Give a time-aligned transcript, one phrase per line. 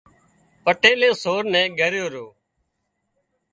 [0.63, 2.25] پٽيلئي سور نين ڳريو رو